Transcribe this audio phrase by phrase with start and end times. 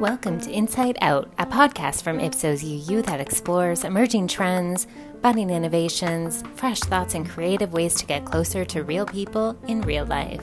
[0.00, 4.88] Welcome to Inside Out, a podcast from Ipsos UU that explores emerging trends,
[5.22, 10.04] budding innovations, fresh thoughts, and creative ways to get closer to real people in real
[10.04, 10.42] life.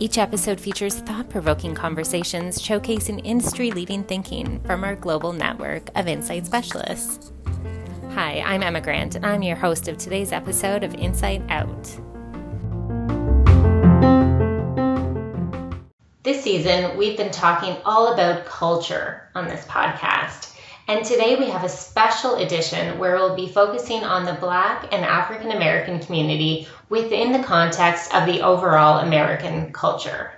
[0.00, 6.08] Each episode features thought provoking conversations showcasing industry leading thinking from our global network of
[6.08, 7.32] insight specialists.
[8.14, 12.07] Hi, I'm Emma Grant, and I'm your host of today's episode of Inside Out.
[16.48, 20.56] Season, we've been talking all about culture on this podcast.
[20.86, 25.04] And today we have a special edition where we'll be focusing on the Black and
[25.04, 30.32] African American community within the context of the overall American culture.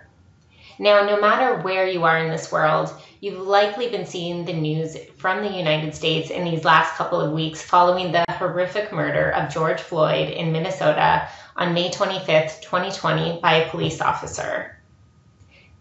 [0.81, 4.97] Now, no matter where you are in this world, you've likely been seeing the news
[5.17, 9.55] from the United States in these last couple of weeks following the horrific murder of
[9.55, 14.75] George Floyd in Minnesota on May 25th, 2020, by a police officer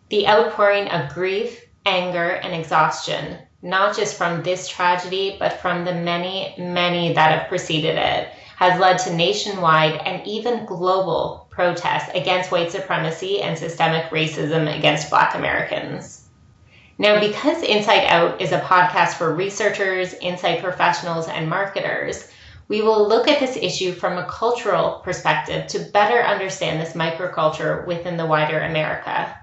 [0.10, 5.94] the outpouring of grief, anger, and exhaustion, not just from this tragedy, but from the
[5.94, 12.52] many, many that have preceded it, has led to nationwide and even global protests against
[12.52, 16.28] white supremacy and systemic racism against Black Americans.
[16.98, 22.32] Now, because Inside Out is a podcast for researchers, insight professionals, and marketers,
[22.68, 27.86] we will look at this issue from a cultural perspective to better understand this microculture
[27.86, 29.36] within the wider America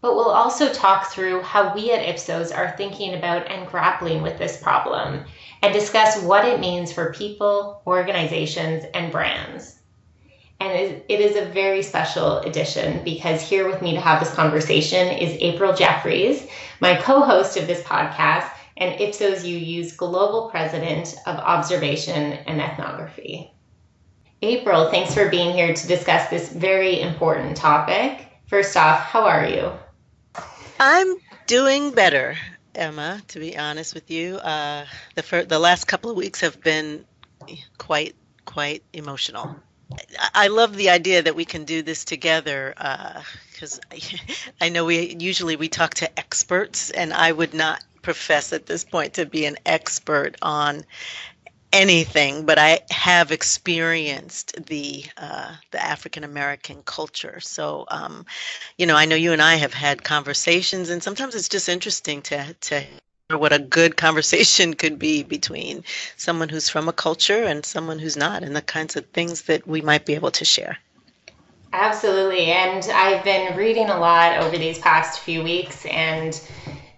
[0.00, 4.38] but we'll also talk through how we at Ipsos are thinking about and grappling with
[4.38, 5.24] this problem
[5.62, 9.78] and discuss what it means for people, organizations, and brands.
[10.58, 10.72] And
[11.08, 15.36] it is a very special edition because here with me to have this conversation is
[15.40, 16.46] April Jeffries,
[16.80, 23.50] my co host of this podcast, and Ipsos UU's Global President of Observation and Ethnography.
[24.42, 28.26] April, thanks for being here to discuss this very important topic.
[28.46, 29.72] First off, how are you?
[30.82, 32.38] I'm doing better,
[32.74, 33.20] Emma.
[33.28, 37.04] To be honest with you, uh, the fir- the last couple of weeks have been
[37.76, 39.56] quite quite emotional.
[40.32, 42.72] I love the idea that we can do this together
[43.52, 43.96] because uh,
[44.62, 48.82] I know we usually we talk to experts, and I would not profess at this
[48.82, 50.86] point to be an expert on
[51.72, 57.40] anything, but I have experienced the uh, the African American culture.
[57.40, 58.26] So, um,
[58.78, 62.22] you know, I know you and I have had conversations, and sometimes it's just interesting
[62.22, 65.84] to to hear what a good conversation could be between
[66.16, 69.66] someone who's from a culture and someone who's not, and the kinds of things that
[69.66, 70.78] we might be able to share.
[71.72, 76.40] Absolutely, and I've been reading a lot over these past few weeks, and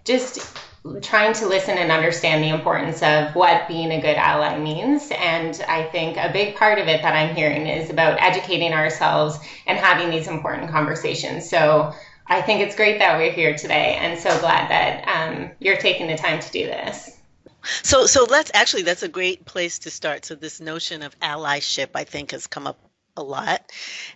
[0.03, 0.57] just
[1.01, 5.09] trying to listen and understand the importance of what being a good ally means.
[5.11, 9.39] And I think a big part of it that I'm hearing is about educating ourselves
[9.65, 11.49] and having these important conversations.
[11.49, 11.93] So
[12.27, 16.07] I think it's great that we're here today and so glad that um, you're taking
[16.07, 17.17] the time to do this.
[17.63, 20.25] So, so let's actually, that's a great place to start.
[20.25, 22.77] So, this notion of allyship, I think, has come up
[23.15, 23.71] a lot.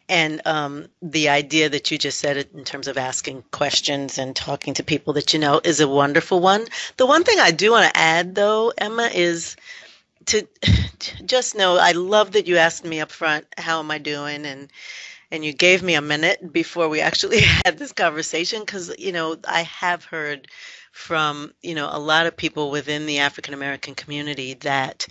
[0.09, 4.73] And um, the idea that you just said in terms of asking questions and talking
[4.75, 6.65] to people that you know is a wonderful one.
[6.97, 9.55] The one thing I do want to add, though, Emma, is
[10.27, 13.97] to, to just know I love that you asked me up front, how am I
[13.97, 14.45] doing?
[14.45, 14.69] And
[15.29, 19.37] and you gave me a minute before we actually had this conversation because you know
[19.47, 20.47] I have heard
[20.91, 25.07] from you know a lot of people within the African American community that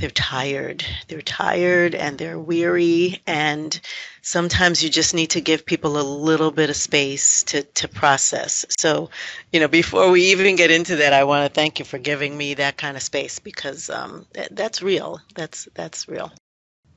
[0.00, 0.84] they're tired.
[1.08, 3.20] They're tired and they're weary.
[3.26, 3.78] And
[4.22, 8.64] sometimes you just need to give people a little bit of space to, to process.
[8.70, 9.10] So,
[9.52, 12.36] you know, before we even get into that, I want to thank you for giving
[12.36, 15.20] me that kind of space because um, that's real.
[15.34, 16.32] That's, that's real.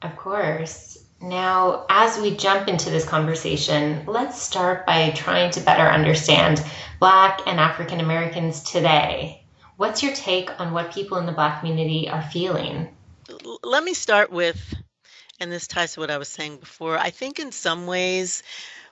[0.01, 0.97] Of course.
[1.21, 6.63] Now, as we jump into this conversation, let's start by trying to better understand
[6.99, 9.42] Black and African Americans today
[9.77, 12.89] What's your take on what people in the Black community are feeling?
[13.63, 14.73] Let me start with,
[15.39, 16.97] and this ties to what I was saying before.
[16.97, 18.43] I think in some ways,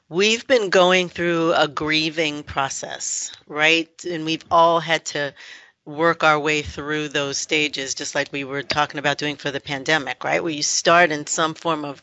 [0.10, 3.90] we've been going through a grieving process, right?
[4.06, 5.34] And we've all had to
[5.86, 9.60] work our way through those stages, just like we were talking about doing for the
[9.60, 10.44] pandemic, right?
[10.44, 12.02] Where you start in some form of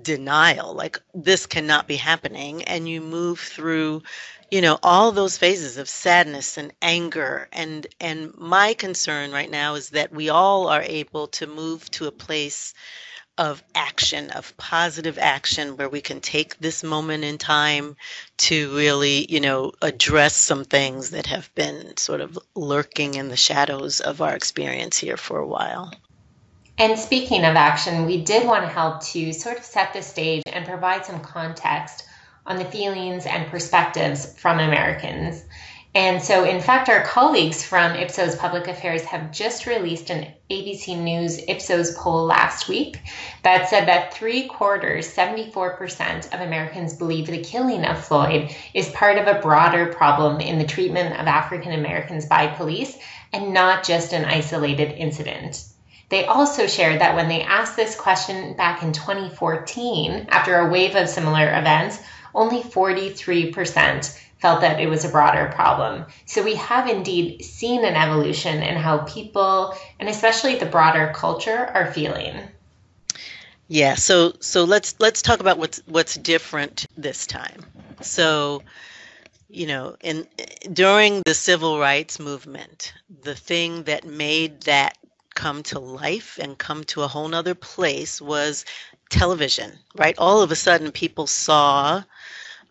[0.00, 4.02] denial, like this cannot be happening, and you move through
[4.50, 7.48] you know all those phases of sadness and anger.
[7.52, 12.06] And and my concern right now is that we all are able to move to
[12.06, 12.74] a place
[13.38, 17.96] of action of positive action where we can take this moment in time
[18.36, 23.36] to really you know address some things that have been sort of lurking in the
[23.36, 25.92] shadows of our experience here for a while
[26.78, 30.42] and speaking of action we did want to help to sort of set the stage
[30.46, 32.04] and provide some context
[32.46, 35.44] on the feelings and perspectives from Americans.
[35.94, 40.96] And so, in fact, our colleagues from Ipsos Public Affairs have just released an ABC
[40.96, 43.00] News Ipsos poll last week
[43.42, 49.18] that said that three quarters, 74% of Americans believe the killing of Floyd is part
[49.18, 52.96] of a broader problem in the treatment of African Americans by police
[53.32, 55.64] and not just an isolated incident.
[56.08, 60.96] They also shared that when they asked this question back in 2014, after a wave
[60.96, 61.98] of similar events,
[62.34, 66.06] only 43% felt that it was a broader problem.
[66.24, 71.70] So we have indeed seen an evolution in how people, and especially the broader culture,
[71.74, 72.40] are feeling.
[73.66, 77.66] Yeah, so so let's let's talk about what's what's different this time.
[78.00, 78.62] So,
[79.50, 80.26] you know, in
[80.72, 84.96] during the civil rights movement, the thing that made that
[85.38, 88.64] come to life and come to a whole nother place was
[89.08, 90.16] television, right?
[90.18, 92.02] All of a sudden people saw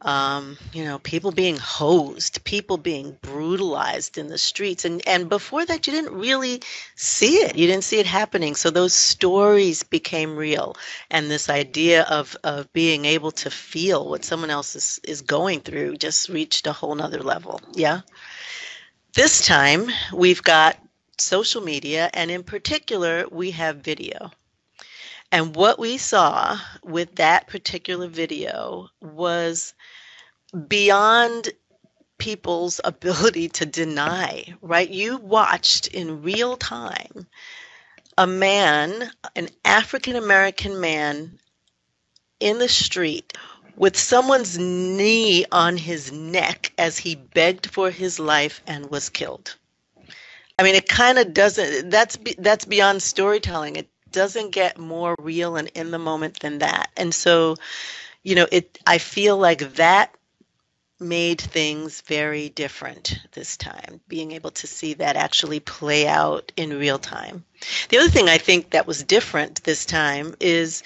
[0.01, 4.85] um, you know, people being hosed, people being brutalized in the streets.
[4.85, 6.61] And, and before that, you didn't really
[6.95, 7.55] see it.
[7.55, 8.53] You didn't see it happening.
[8.55, 10.75] So those stories became real.
[11.09, 15.61] And this idea of, of being able to feel what someone else is, is going
[15.61, 17.59] through just reached a whole nother level.
[17.73, 18.01] Yeah.
[19.15, 20.77] This time, we've got
[21.19, 24.31] social media, and in particular, we have video.
[25.31, 29.73] And what we saw with that particular video was
[30.67, 31.49] beyond
[32.17, 34.89] people's ability to deny, right?
[34.89, 37.27] You watched in real time
[38.17, 41.39] a man, an African American man
[42.39, 43.37] in the street
[43.75, 49.55] with someone's knee on his neck as he begged for his life and was killed.
[50.59, 51.89] I mean, it kind of doesn't.
[51.89, 53.75] That's that's beyond storytelling.
[53.75, 56.89] It doesn't get more real and in the moment than that.
[56.98, 57.57] And so,
[58.24, 60.15] you know, it I feel like that
[61.00, 66.77] made things very different this time, being able to see that actually play out in
[66.80, 67.44] real time.
[67.89, 70.81] The other thing I think that was different this time is,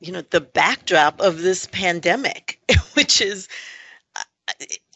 [0.00, 2.58] you know, the backdrop of this pandemic,
[2.94, 3.48] which is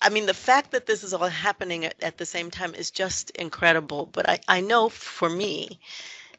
[0.03, 2.91] I mean, the fact that this is all happening at, at the same time is
[2.91, 4.07] just incredible.
[4.07, 5.79] But I, I know for me,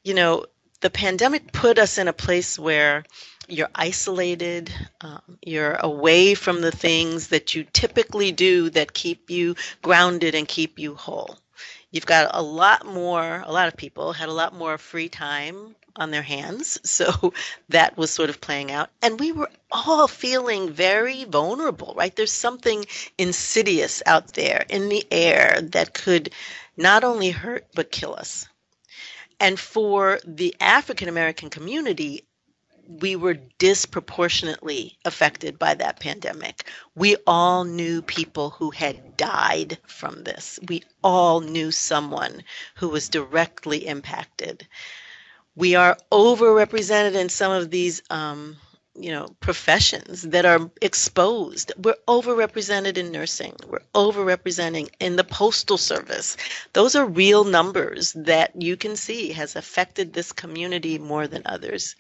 [0.04, 0.46] you know,
[0.82, 3.04] the pandemic put us in a place where
[3.48, 9.56] you're isolated, um, you're away from the things that you typically do that keep you
[9.82, 11.38] grounded and keep you whole.
[11.92, 15.76] You've got a lot more, a lot of people had a lot more free time
[15.96, 16.80] on their hands.
[16.92, 17.34] So
[17.70, 18.90] that was sort of playing out.
[19.02, 22.16] And we were all feeling very vulnerable, right?
[22.16, 22.86] There's something
[23.18, 26.32] insidious out there in the air that could
[26.78, 28.48] not only hurt, but kill us.
[29.40, 32.26] And for the African American community,
[33.00, 36.68] we were disproportionately affected by that pandemic.
[36.96, 40.60] We all knew people who had died from this.
[40.68, 42.44] We all knew someone
[42.76, 44.68] who was directly impacted.
[45.56, 48.58] We are overrepresented in some of these um,
[48.96, 51.72] you know professions that are exposed.
[51.78, 53.56] We're overrepresented in nursing.
[53.68, 56.38] We're overrepresenting in the postal service.
[56.74, 61.96] Those are real numbers that you can see has affected this community more than others.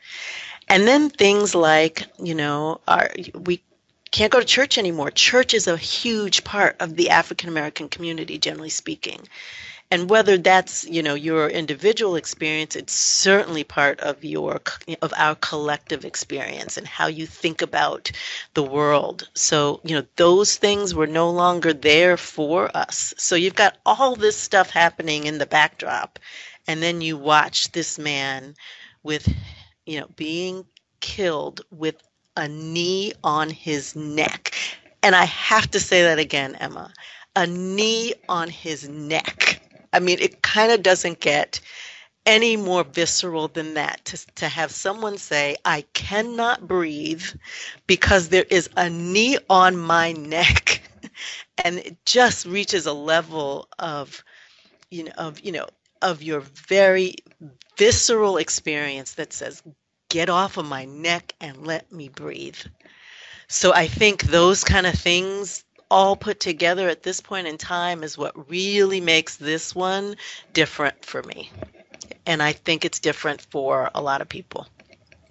[0.67, 3.63] And then things like you know our we
[4.11, 5.11] can't go to church anymore.
[5.11, 9.21] Church is a huge part of the african american community generally speaking
[9.91, 14.61] and whether that's you know your individual experience it's certainly part of your
[15.01, 18.09] of our collective experience and how you think about
[18.53, 19.29] the world.
[19.35, 23.13] So you know those things were no longer there for us.
[23.17, 26.17] So you've got all this stuff happening in the backdrop
[26.67, 28.55] and then you watch this man
[29.03, 29.27] with
[29.85, 30.65] you know being
[31.01, 32.01] killed with
[32.37, 34.55] a knee on his neck.
[35.03, 36.93] And i have to say that again emma
[37.35, 39.61] a knee on his neck
[39.93, 41.59] I mean, it kind of doesn't get
[42.25, 47.23] any more visceral than that to, to have someone say, I cannot breathe
[47.87, 50.83] because there is a knee on my neck.
[51.57, 54.23] and it just reaches a level of,
[54.89, 55.67] you know, of, you know,
[56.01, 57.15] of your very
[57.77, 59.63] visceral experience that says,
[60.09, 62.57] get off of my neck and let me breathe.
[63.47, 68.01] So I think those kind of things all put together at this point in time
[68.01, 70.15] is what really makes this one
[70.53, 71.51] different for me.
[72.25, 74.67] And I think it's different for a lot of people.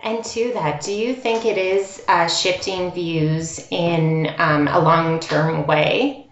[0.03, 5.19] And to that, do you think it is uh, shifting views in um, a long
[5.19, 6.29] term way?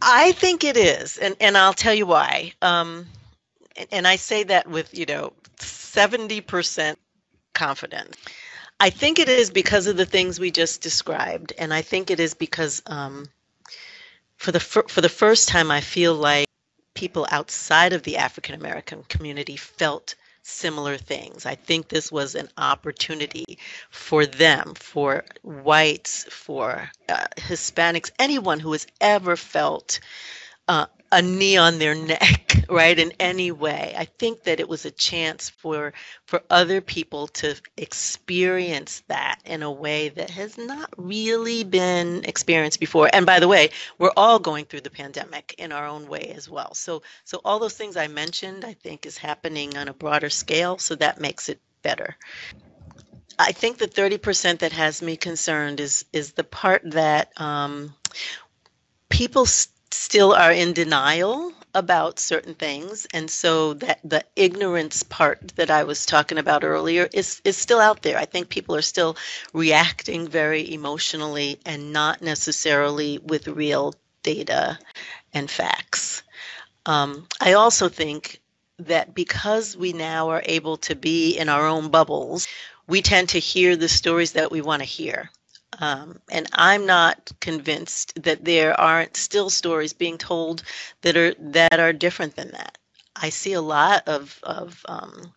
[0.00, 1.18] I think it is.
[1.18, 2.54] And, and I'll tell you why.
[2.62, 3.06] Um,
[3.92, 6.96] and I say that with, you know, 70%
[7.52, 8.16] confidence.
[8.78, 11.52] I think it is because of the things we just described.
[11.58, 13.26] And I think it is because um,
[14.40, 16.46] for the fir- for the first time, I feel like
[16.94, 21.44] people outside of the African American community felt similar things.
[21.44, 23.58] I think this was an opportunity
[23.90, 30.00] for them, for whites, for uh, Hispanics, anyone who has ever felt
[30.68, 33.94] uh, a knee on their neck, right, in any way.
[33.96, 35.92] I think that it was a chance for
[36.26, 42.80] for other people to experience that in a way that has not really been experienced
[42.80, 43.10] before.
[43.12, 46.48] And by the way, we're all going through the pandemic in our own way as
[46.48, 46.74] well.
[46.74, 50.78] So so all those things I mentioned, I think is happening on a broader scale,
[50.78, 52.16] so that makes it better.
[53.38, 57.94] I think the 30% that has me concerned is is the part that um,
[59.08, 59.46] people
[59.92, 65.84] still are in denial about certain things and so that the ignorance part that I
[65.84, 68.18] was talking about earlier is is still out there.
[68.18, 69.16] I think people are still
[69.52, 74.78] reacting very emotionally and not necessarily with real data
[75.32, 76.22] and facts.
[76.86, 78.40] Um, I also think
[78.78, 82.48] that because we now are able to be in our own bubbles,
[82.86, 85.30] we tend to hear the stories that we want to hear.
[85.80, 90.62] Um, and I'm not convinced that there aren't still stories being told
[91.02, 92.76] that are that are different than that.
[93.16, 95.32] I see a lot of of um,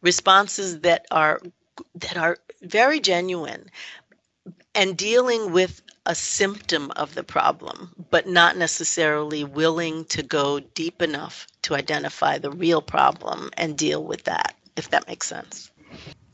[0.00, 1.40] responses that are
[1.96, 3.70] that are very genuine
[4.74, 11.02] and dealing with a symptom of the problem, but not necessarily willing to go deep
[11.02, 15.70] enough to identify the real problem and deal with that, if that makes sense.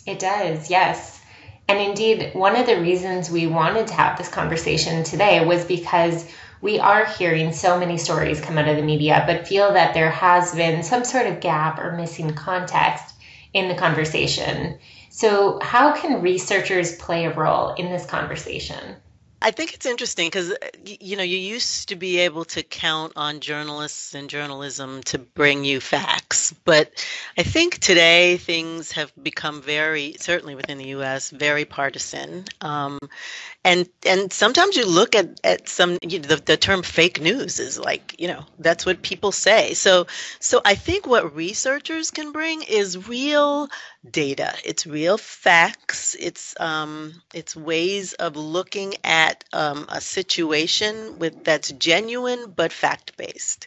[0.06, 1.23] It does, yes.
[1.68, 6.26] And indeed, one of the reasons we wanted to have this conversation today was because
[6.60, 10.10] we are hearing so many stories come out of the media, but feel that there
[10.10, 13.14] has been some sort of gap or missing context
[13.52, 14.78] in the conversation.
[15.10, 18.96] So, how can researchers play a role in this conversation?
[19.44, 23.12] I think it's interesting because uh, you know you used to be able to count
[23.14, 27.04] on journalists and journalism to bring you facts, but
[27.36, 31.28] I think today things have become very certainly within the U.S.
[31.28, 32.98] very partisan, um,
[33.64, 37.58] and and sometimes you look at at some you know, the, the term fake news
[37.60, 39.74] is like you know that's what people say.
[39.74, 40.06] So
[40.40, 43.68] so I think what researchers can bring is real
[44.10, 44.54] data.
[44.64, 46.14] It's real facts.
[46.20, 53.16] It's um, it's ways of looking at um, a situation with that's genuine but fact
[53.16, 53.66] based.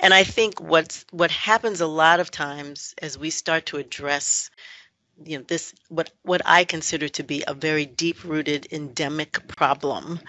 [0.00, 4.50] And I think what's what happens a lot of times as we start to address
[5.24, 10.20] you know this what what I consider to be a very deep rooted endemic problem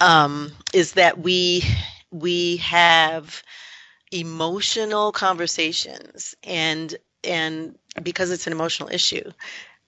[0.00, 1.62] um, is that we
[2.10, 3.42] we have
[4.12, 9.30] emotional conversations and and because it's an emotional issue.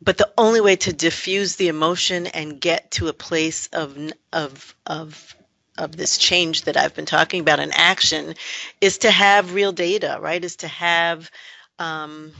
[0.03, 3.97] But the only way to diffuse the emotion and get to a place of
[4.33, 5.35] of of
[5.79, 8.35] of this change that I've been talking about in action
[8.81, 10.43] is to have real data, right?
[10.43, 11.31] Is to have
[11.79, 12.33] um,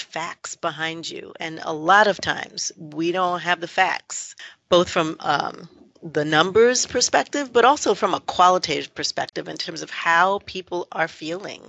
[0.00, 1.32] facts behind you.
[1.40, 4.34] And a lot of times we don't have the facts,
[4.68, 5.68] both from um,
[6.02, 11.08] the numbers perspective, but also from a qualitative perspective in terms of how people are
[11.08, 11.62] feeling.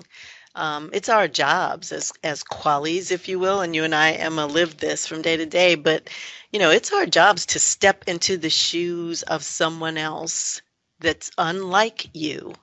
[0.55, 4.45] Um, it's our jobs as as qualies, if you will, and you and I, Emma,
[4.45, 5.75] live this from day to day.
[5.75, 6.09] But
[6.51, 10.61] you know, it's our jobs to step into the shoes of someone else
[10.99, 12.53] that's unlike you.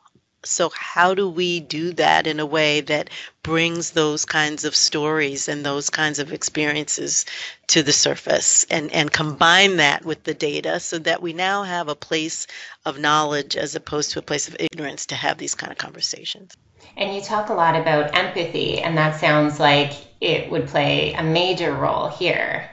[0.49, 3.11] So how do we do that in a way that
[3.43, 7.26] brings those kinds of stories and those kinds of experiences
[7.69, 11.88] to the surface and, and combine that with the data so that we now have
[11.88, 12.47] a place
[12.85, 16.57] of knowledge as opposed to a place of ignorance to have these kind of conversations?
[16.97, 21.23] And you talk a lot about empathy, and that sounds like it would play a
[21.23, 22.71] major role here.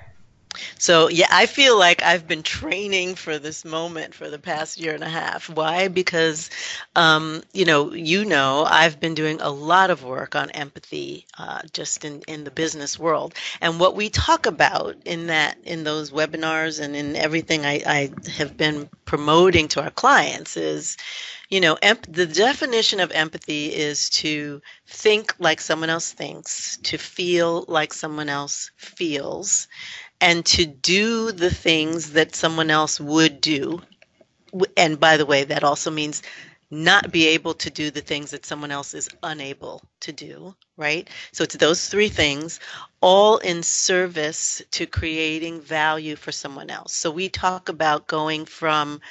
[0.78, 4.94] So, yeah, I feel like I've been training for this moment for the past year
[4.94, 5.50] and a half.
[5.50, 5.88] Why?
[5.88, 6.50] Because,
[6.96, 11.62] um, you know, you know, I've been doing a lot of work on empathy uh,
[11.72, 13.34] just in, in the business world.
[13.62, 18.12] And what we talk about in that, in those webinars and in everything I, I
[18.38, 20.98] have been promoting to our clients is,
[21.50, 27.66] you know, the definition of empathy is to think like someone else thinks, to feel
[27.68, 29.68] like someone else feels,
[30.24, 33.82] and to do the things that someone else would do.
[34.78, 36.24] And by the way, that also means
[36.72, 41.10] not be able to do the things that someone else is unable to do, right?
[41.34, 42.62] So it's those three things,
[43.02, 46.94] all in service to creating value for someone else.
[46.94, 49.02] So we talk about going from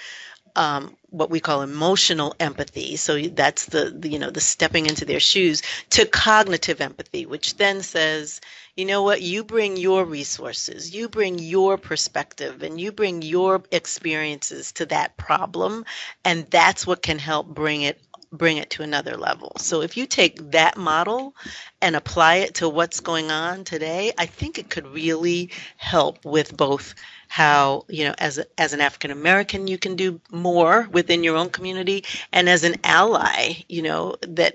[0.57, 2.97] um, what we call emotional empathy.
[2.97, 7.57] So that's the, the, you know the stepping into their shoes to cognitive empathy, which
[7.57, 8.41] then says,
[8.77, 13.63] you know what, you bring your resources, you bring your perspective, and you bring your
[13.71, 15.85] experiences to that problem,
[16.25, 18.01] and that's what can help bring it
[18.33, 19.53] bring it to another level.
[19.59, 21.37] So if you take that model
[21.83, 26.57] and apply it to what's going on today, I think it could really help with
[26.57, 26.95] both
[27.33, 31.39] how you know as a, as an African American you can do more within your
[31.39, 34.55] own community, and as an ally, you know that,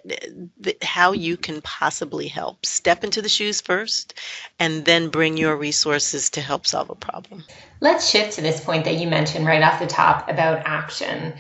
[0.60, 2.64] that how you can possibly help.
[2.68, 4.14] Step into the shoes first,
[4.60, 7.44] and then bring your resources to help solve a problem.
[7.80, 11.34] Let's shift to this point that you mentioned right off the top about action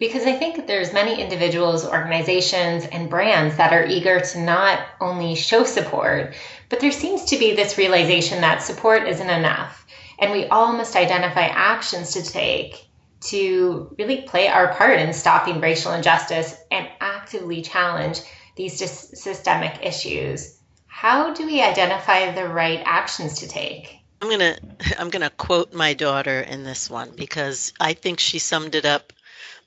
[0.00, 5.36] because I think there's many individuals, organizations, and brands that are eager to not only
[5.36, 6.34] show support,
[6.70, 9.79] but there seems to be this realization that support isn't enough.
[10.20, 12.86] And we all must identify actions to take
[13.20, 18.20] to really play our part in stopping racial injustice and actively challenge
[18.56, 20.58] these systemic issues.
[20.86, 23.98] How do we identify the right actions to take?
[24.20, 24.40] I'm going
[24.78, 28.74] to I'm going to quote my daughter in this one because I think she summed
[28.74, 29.12] it up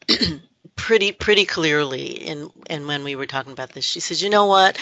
[0.76, 3.86] pretty pretty clearly in and when we were talking about this.
[3.86, 4.78] She says, "You know what?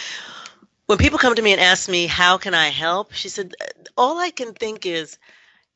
[0.88, 3.54] When people come to me and ask me how can I help?" She said,
[3.98, 5.18] "All I can think is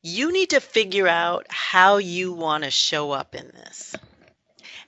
[0.06, 3.96] you need to figure out how you want to show up in this.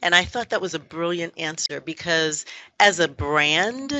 [0.00, 2.44] And I thought that was a brilliant answer because
[2.78, 3.92] as a brand,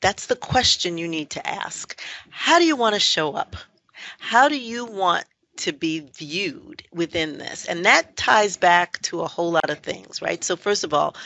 [0.00, 2.00] that's the question you need to ask.
[2.30, 3.56] How do you want to show up?
[4.20, 5.24] How do you want
[5.56, 7.66] to be viewed within this?
[7.66, 10.44] And that ties back to a whole lot of things, right?
[10.44, 11.16] So, first of all,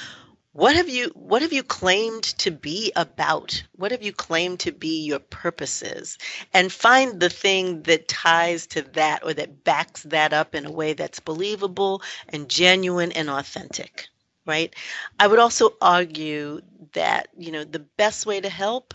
[0.57, 3.63] what have you what have you claimed to be about?
[3.73, 6.17] What have you claimed to be your purposes?
[6.55, 10.73] And find the thing that ties to that or that backs that up in a
[10.73, 14.09] way that's believable and genuine and authentic
[14.47, 14.75] right?
[15.21, 16.63] I would also argue
[16.95, 18.95] that you know the best way to help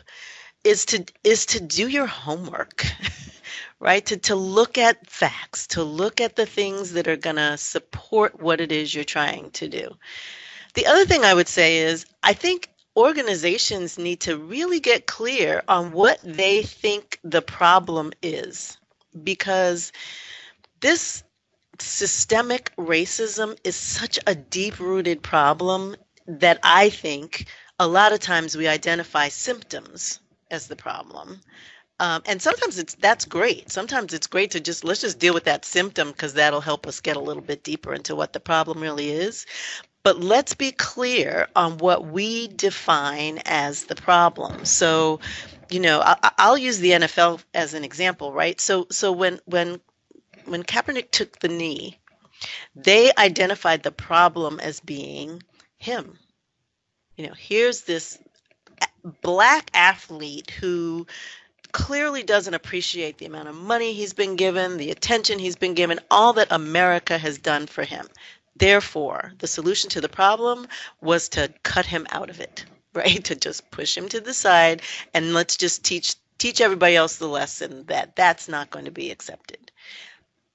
[0.63, 2.87] is to is to do your homework
[3.79, 4.03] right?
[4.07, 8.41] To, to look at facts to look at the things that are going to support
[8.41, 9.95] what it is you're trying to do
[10.73, 15.63] the other thing I would say is I think organizations need to really get clear
[15.67, 18.77] on what they think the problem is
[19.23, 19.91] because
[20.81, 21.23] this
[21.79, 25.95] systemic racism is such a deep rooted problem
[26.27, 27.47] that I think
[27.79, 30.19] a lot of times we identify symptoms
[30.51, 31.41] as the problem.
[31.99, 33.71] Um, and sometimes it's that's great.
[33.71, 36.99] Sometimes it's great to just let's just deal with that symptom because that'll help us
[36.99, 39.45] get a little bit deeper into what the problem really is.
[40.03, 44.65] But let's be clear on what we define as the problem.
[44.65, 45.19] So,
[45.69, 48.59] you know, I, will use the NFL as an example, right?
[48.59, 49.79] So, so when when
[50.45, 51.99] when Kaepernick took the knee,
[52.75, 55.43] they identified the problem as being
[55.77, 56.17] him.
[57.15, 58.17] You know, here's this
[59.21, 61.05] black athlete who
[61.71, 65.99] clearly doesn't appreciate the amount of money he's been given, the attention he's been given,
[66.09, 68.07] all that America has done for him.
[68.61, 70.67] Therefore, the solution to the problem
[71.01, 73.23] was to cut him out of it, right?
[73.23, 74.83] To just push him to the side
[75.15, 79.09] and let's just teach teach everybody else the lesson that that's not going to be
[79.09, 79.71] accepted.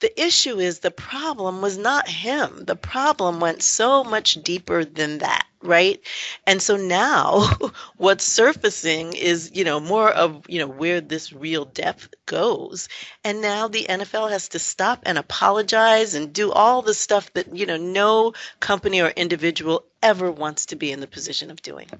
[0.00, 2.64] The issue is the problem was not him.
[2.64, 6.00] The problem went so much deeper than that right?
[6.46, 7.48] And so now
[7.96, 12.88] what's surfacing is you know more of you know where this real depth goes.
[13.24, 17.54] And now the NFL has to stop and apologize and do all the stuff that
[17.54, 21.90] you know no company or individual ever wants to be in the position of doing.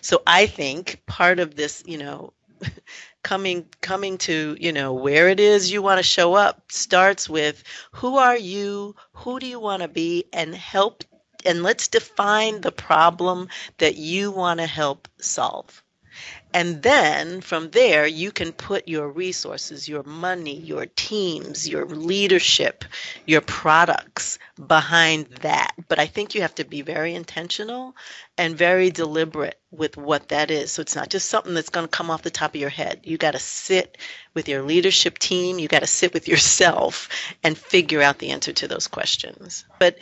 [0.00, 2.32] So i think part of this you know
[3.26, 7.64] coming coming to you know where it is you want to show up starts with
[7.90, 11.02] who are you who do you want to be and help
[11.44, 15.82] and let's define the problem that you want to help solve.
[16.56, 22.82] And then from there, you can put your resources, your money, your teams, your leadership,
[23.26, 25.72] your products behind that.
[25.86, 27.94] But I think you have to be very intentional
[28.38, 30.72] and very deliberate with what that is.
[30.72, 33.00] So it's not just something that's going to come off the top of your head.
[33.04, 33.98] You got to sit
[34.32, 37.10] with your leadership team, you got to sit with yourself
[37.42, 39.66] and figure out the answer to those questions.
[39.78, 39.98] But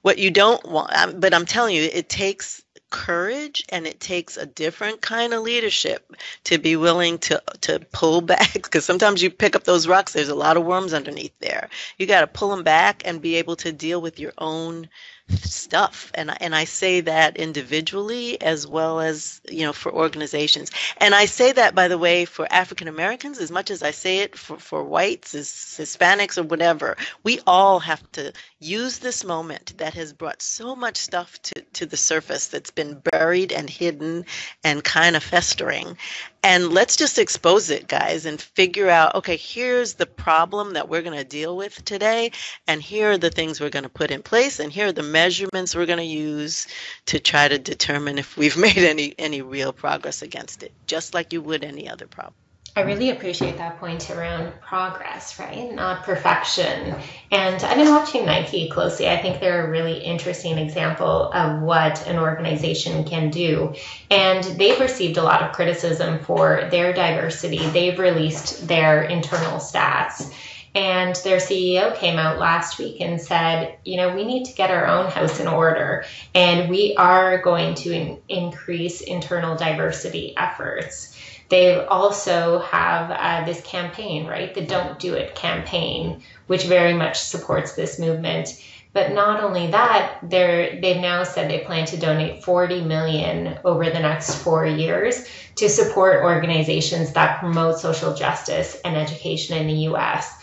[0.00, 4.36] what you don't want, um, but I'm telling you, it takes courage and it takes
[4.36, 8.52] a different kind of leadership to be willing to to pull back.
[8.54, 11.68] Because sometimes you pick up those rocks there's a lot of worms underneath there.
[11.98, 14.88] You got to pull them back and be able to deal with your own
[15.30, 21.14] stuff and and I say that individually as well as you know for organizations and
[21.14, 24.38] I say that by the way for African Americans as much as I say it
[24.38, 29.94] for for whites as Hispanics or whatever we all have to use this moment that
[29.94, 34.24] has brought so much stuff to to the surface that's been buried and hidden
[34.64, 35.96] and kind of festering.
[36.42, 41.02] And let's just expose it, guys, and figure out okay, here's the problem that we're
[41.02, 42.30] going to deal with today,
[42.66, 45.02] and here are the things we're going to put in place, and here are the
[45.02, 46.66] measurements we're going to use
[47.06, 51.32] to try to determine if we've made any, any real progress against it, just like
[51.32, 52.34] you would any other problem.
[52.78, 55.74] I really appreciate that point around progress, right?
[55.74, 56.94] Not perfection.
[57.32, 59.08] And I've been watching Nike closely.
[59.08, 63.74] I think they're a really interesting example of what an organization can do.
[64.12, 67.58] And they've received a lot of criticism for their diversity.
[67.70, 70.32] They've released their internal stats.
[70.72, 74.70] And their CEO came out last week and said, you know, we need to get
[74.70, 76.04] our own house in order.
[76.32, 81.17] And we are going to in- increase internal diversity efforts.
[81.48, 84.54] They also have uh, this campaign, right?
[84.54, 88.62] The Don't Do It campaign, which very much supports this movement.
[88.92, 93.84] But not only that, they're, they've now said they plan to donate 40 million over
[93.84, 99.82] the next four years to support organizations that promote social justice and education in the
[99.84, 100.34] U.S.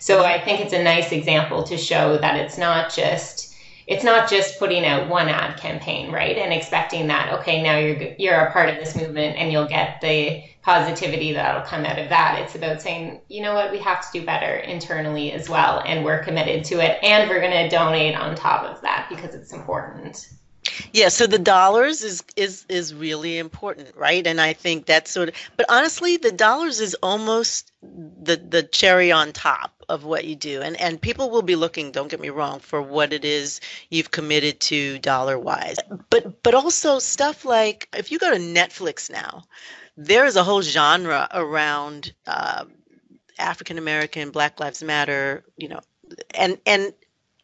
[0.00, 3.51] So I think it's a nice example to show that it's not just
[3.92, 6.38] it's not just putting out one ad campaign, right?
[6.38, 10.00] And expecting that, okay, now you're you're a part of this movement and you'll get
[10.00, 12.40] the positivity that'll come out of that.
[12.40, 16.04] It's about saying, you know what, we have to do better internally as well, and
[16.04, 19.52] we're committed to it, and we're going to donate on top of that because it's
[19.52, 20.28] important.
[20.92, 24.26] Yeah, so the dollars is is is really important, right?
[24.26, 29.12] And I think that's sort of but honestly, the dollars is almost the the cherry
[29.12, 30.60] on top of what you do.
[30.62, 34.10] And and people will be looking, don't get me wrong, for what it is you've
[34.10, 35.76] committed to dollar wise.
[36.10, 39.44] But but also stuff like if you go to Netflix now,
[39.96, 42.64] there is a whole genre around uh,
[43.38, 45.80] African American, Black Lives Matter, you know,
[46.34, 46.92] and and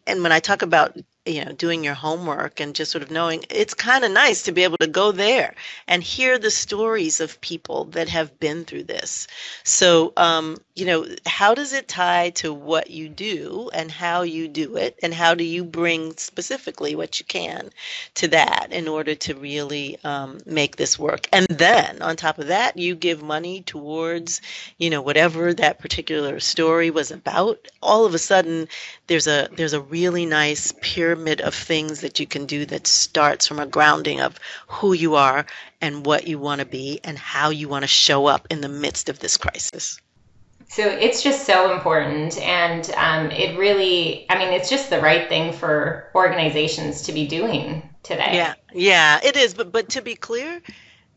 [0.07, 0.96] and when I talk about
[1.28, 4.52] you know doing your homework and just sort of knowing it's kind of nice to
[4.52, 5.54] be able to go there
[5.86, 9.26] and hear the stories of people that have been through this.
[9.62, 14.48] So um, you know how does it tie to what you do and how you
[14.48, 14.98] do it?
[15.02, 17.70] And how do you bring specifically what you can
[18.14, 21.28] to that in order to really um, make this work?
[21.32, 24.40] And then on top of that you give money towards
[24.78, 27.68] you know whatever that particular story was about.
[27.82, 28.68] All of a sudden
[29.08, 33.46] there's a there's a really nice pyramid of things that you can do that starts
[33.46, 35.46] from a grounding of who you are
[35.81, 38.68] and what you want to be and how you want to show up in the
[38.68, 40.00] midst of this crisis.
[40.68, 42.38] So it's just so important.
[42.40, 47.26] And um, it really, I mean, it's just the right thing for organizations to be
[47.26, 48.35] doing today.
[48.35, 49.54] Yeah, yeah, it is.
[49.54, 50.61] But, but to be clear,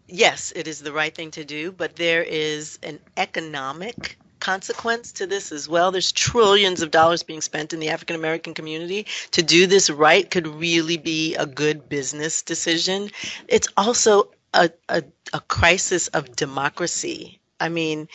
[0.07, 5.25] yes, it is the right thing to do, but there is an economic consequence to
[5.27, 5.91] this as well.
[5.91, 9.07] There's trillions of dollars being spent in the African American community.
[9.31, 13.09] To do this right could really be a good business decision.
[13.47, 17.39] It's also a, a, a crisis of democracy.
[17.59, 18.09] I mean,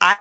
[0.00, 0.16] I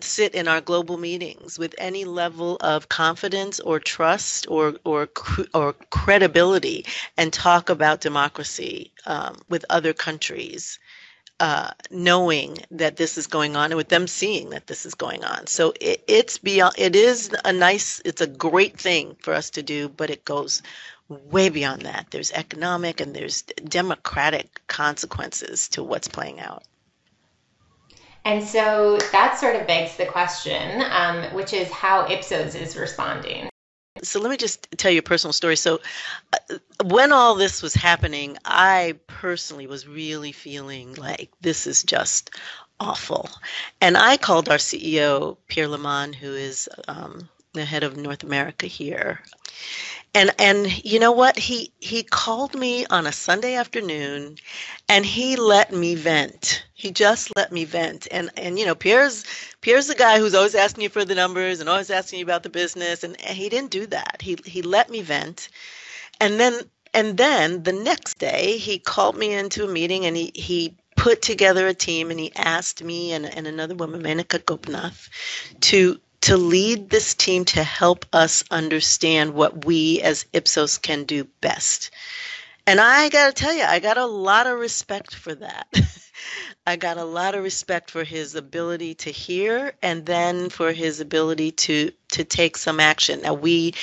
[0.00, 5.08] sit in our global meetings with any level of confidence or trust or or
[5.54, 10.78] or credibility and talk about democracy um, with other countries
[11.40, 15.24] uh, knowing that this is going on and with them seeing that this is going
[15.24, 15.46] on.
[15.46, 19.62] So it, it's beyond, it is a nice, it's a great thing for us to
[19.62, 20.62] do, but it goes
[21.08, 22.06] way beyond that.
[22.10, 26.64] There's economic and there's democratic consequences to what's playing out.
[28.24, 33.48] And so that sort of begs the question, um, which is how Ipsos is responding.
[34.02, 35.56] So let me just tell you a personal story.
[35.56, 35.80] So
[36.32, 42.30] uh, when all this was happening, I personally was really feeling like this is just
[42.80, 43.28] awful.
[43.80, 48.22] And I called our CEO, Pierre Le Manh, who is um, the head of North
[48.22, 49.20] America here.
[50.14, 51.38] And and you know what?
[51.38, 54.36] He he called me on a Sunday afternoon
[54.88, 56.64] and he let me vent.
[56.74, 58.08] He just let me vent.
[58.10, 59.24] And and you know, Pierre's
[59.60, 62.42] Pierre's the guy who's always asking you for the numbers and always asking you about
[62.42, 64.22] the business and, and he didn't do that.
[64.22, 65.48] He he let me vent.
[66.20, 66.60] And then
[66.94, 71.22] and then the next day he called me into a meeting and he he put
[71.22, 75.08] together a team and he asked me and, and another woman, Menaka Gopinath,
[75.60, 81.24] to to lead this team to help us understand what we as Ipsos can do
[81.40, 81.90] best.
[82.66, 85.68] And I got to tell you, I got a lot of respect for that.
[86.66, 91.00] I got a lot of respect for his ability to hear and then for his
[91.00, 93.22] ability to to take some action.
[93.22, 93.74] Now, we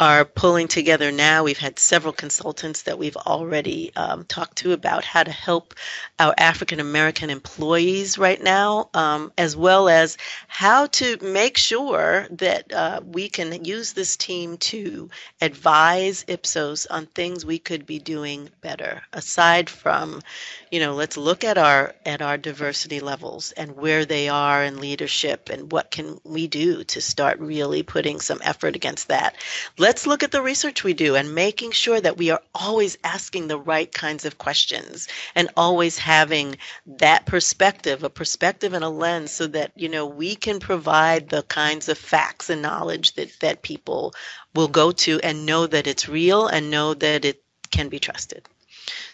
[0.00, 1.44] are pulling together now.
[1.44, 5.74] We've had several consultants that we've already um, talked to about how to help
[6.18, 10.16] our African American employees right now, um, as well as
[10.48, 17.06] how to make sure that uh, we can use this team to advise Ipsos on
[17.06, 19.02] things we could be doing better.
[19.12, 20.22] Aside from,
[20.70, 24.80] you know, let's look at our at our diversity levels and where they are in
[24.80, 29.36] leadership and what can we do to start really putting some effort against that.
[29.78, 33.48] Let's look at the research we do and making sure that we are always asking
[33.48, 36.56] the right kinds of questions and always having
[36.86, 41.42] that perspective, a perspective and a lens so that, you know, we can provide the
[41.42, 44.14] kinds of facts and knowledge that, that people
[44.54, 48.48] will go to and know that it's real and know that it can be trusted.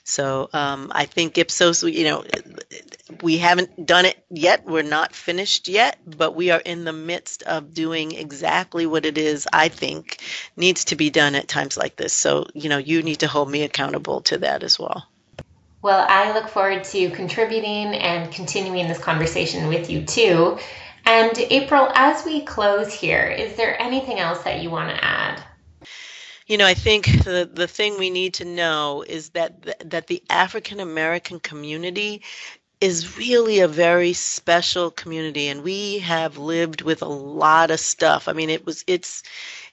[0.04, 2.24] So um, I think Ipsos, you know,
[3.22, 4.64] we haven't done it yet.
[4.64, 9.18] We're not finished yet, but we are in the midst of doing exactly what it
[9.18, 10.18] is I think
[10.56, 12.12] needs to be done at times like this.
[12.12, 15.06] So, you know, you need to hold me accountable to that as well.
[15.83, 20.59] Well, I look forward to contributing and continuing this conversation with you too.
[21.06, 25.42] And April, as we close here, is there anything else that you want to add?
[26.50, 30.08] You know, I think the, the thing we need to know is that the, that
[30.08, 32.22] the African American community
[32.80, 38.26] is really a very special community and we have lived with a lot of stuff.
[38.26, 39.22] I mean, it was it's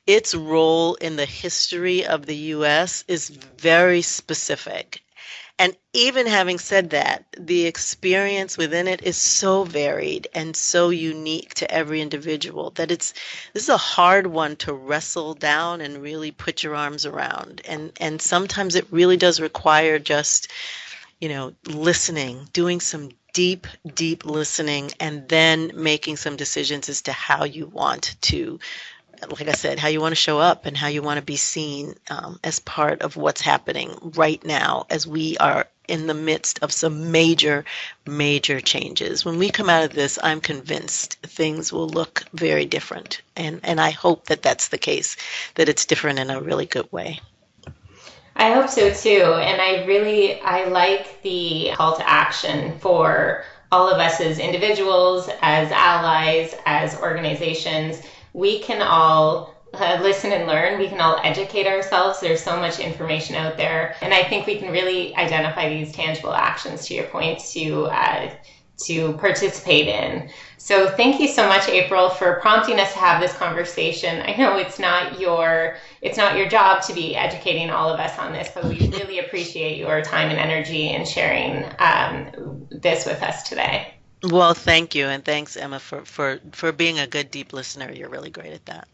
[0.06, 5.02] its role in the history of the US is very specific.
[5.60, 11.56] And even having said that, the experience within it is so varied and so unique
[11.56, 13.14] to every individual that it's
[13.54, 17.62] this is a hard one to wrestle down and really put your arms around.
[17.66, 20.52] And and sometimes it really does require just
[21.20, 27.12] you know, listening, doing some deep, deep listening, and then making some decisions as to
[27.12, 28.60] how you want to,
[29.30, 31.36] like I said, how you want to show up and how you want to be
[31.36, 36.60] seen um, as part of what's happening right now as we are in the midst
[36.62, 37.64] of some major,
[38.06, 39.24] major changes.
[39.24, 43.22] When we come out of this, I'm convinced things will look very different.
[43.36, 45.16] And, and I hope that that's the case,
[45.56, 47.22] that it's different in a really good way.
[48.36, 49.24] I hope so too.
[49.34, 55.30] And I really I like the call to action for all of us as individuals,
[55.42, 58.02] as allies, as organizations.
[58.38, 60.80] We can all uh, listen and learn.
[60.80, 62.22] We can all educate ourselves.
[62.22, 66.34] There's so much information out there, and I think we can really identify these tangible
[66.34, 66.88] actions.
[66.88, 68.30] To your point, to uh,
[68.86, 70.24] to participate in.
[70.58, 74.22] So thank you so much, April, for prompting us to have this conversation.
[74.26, 78.20] I know it's not your it's not your job to be educating all of us
[78.20, 82.30] on this, but we really appreciate your time and energy in sharing um,
[82.72, 83.88] this with us today.
[84.24, 87.92] Well, thank you, and thanks, Emma, for, for, for being a good, deep listener.
[87.92, 88.88] You're really great at that.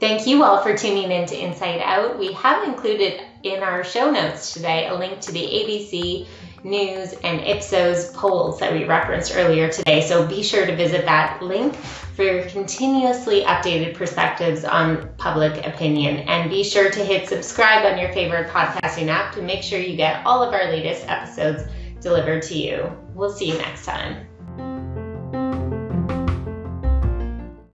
[0.00, 2.18] Thank you all for tuning in to Inside Out.
[2.18, 6.26] We have included in our show notes today a link to the ABC
[6.64, 10.00] News and Ipsos polls that we referenced earlier today.
[10.00, 11.74] So be sure to visit that link
[12.18, 16.16] for your continuously updated perspectives on public opinion.
[16.26, 19.96] And be sure to hit subscribe on your favorite podcasting app to make sure you
[19.96, 21.62] get all of our latest episodes
[22.00, 22.92] delivered to you.
[23.14, 24.27] We'll see you next time.